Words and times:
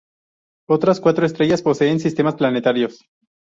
Otras 0.67 0.99
cuatro 0.99 1.27
estrellas 1.27 1.61
poseen 1.61 1.99
sistemas 1.99 2.33
planetarios. 2.33 3.01